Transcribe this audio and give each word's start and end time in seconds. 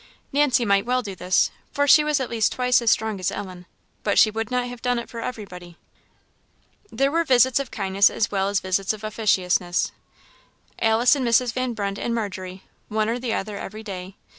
Nancy 0.33 0.65
might 0.65 0.87
well 0.87 1.03
do 1.03 1.13
this, 1.13 1.51
for 1.71 1.87
she 1.87 2.03
was 2.03 2.19
at 2.19 2.27
least 2.31 2.53
twice 2.53 2.81
as 2.81 2.89
strong 2.89 3.19
as 3.19 3.29
Ellen; 3.31 3.67
but 4.01 4.17
she 4.17 4.31
would 4.31 4.49
not 4.49 4.65
have 4.65 4.81
done 4.81 4.97
it 4.97 5.11
for 5.11 5.21
everybody. 5.21 5.77
There 6.91 7.11
were 7.11 7.23
visits 7.23 7.59
of 7.59 7.69
kindness 7.69 8.09
as 8.09 8.31
well 8.31 8.49
as 8.49 8.61
visits 8.61 8.93
of 8.93 9.03
officiousness. 9.03 9.91
Alice 10.79 11.15
and 11.15 11.23
Mrs. 11.27 11.53
Van 11.53 11.73
Brunt 11.75 11.99
and 11.99 12.15
Margery, 12.15 12.63
one 12.87 13.09
or 13.09 13.19
the 13.19 13.35
other 13.35 13.57
every 13.57 13.83
day. 13.83 14.15